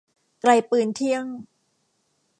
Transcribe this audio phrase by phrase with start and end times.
[0.41, 1.25] ไกลปืนเที่ยง